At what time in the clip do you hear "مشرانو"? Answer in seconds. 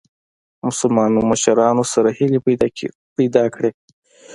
1.31-1.83